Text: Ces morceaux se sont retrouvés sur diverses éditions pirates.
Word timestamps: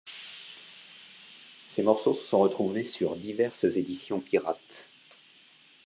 Ces 1.67 1.83
morceaux 1.83 2.15
se 2.15 2.25
sont 2.25 2.39
retrouvés 2.39 2.83
sur 2.83 3.15
diverses 3.15 3.65
éditions 3.65 4.19
pirates. 4.19 4.89